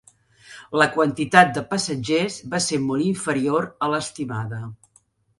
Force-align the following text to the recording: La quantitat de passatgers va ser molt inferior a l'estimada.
La 0.81 0.85
quantitat 0.93 1.51
de 1.57 1.61
passatgers 1.73 2.37
va 2.53 2.61
ser 2.67 2.79
molt 2.85 3.07
inferior 3.09 3.67
a 3.89 3.91
l'estimada. 3.95 4.63